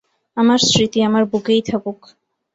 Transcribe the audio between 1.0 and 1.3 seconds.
আমার